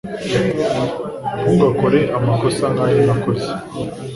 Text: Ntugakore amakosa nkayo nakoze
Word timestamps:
Ntugakore 1.41 1.99
amakosa 2.17 2.63
nkayo 2.73 2.99
nakoze 3.07 3.49